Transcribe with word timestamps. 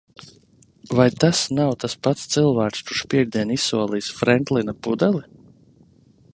Vai 0.99 1.05
tas 1.23 1.41
nav 1.57 1.73
tas 1.83 1.95
pats 2.07 2.25
cilvēks, 2.37 2.83
kurš 2.87 3.03
piektdien 3.13 3.55
izsolīs 3.59 4.11
Frenklina 4.23 4.79
pudeli? 4.89 5.25